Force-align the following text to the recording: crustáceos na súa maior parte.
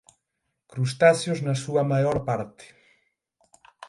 crustáceos 0.71 1.39
na 1.47 1.55
súa 1.63 1.83
maior 1.91 2.17
parte. 2.29 2.65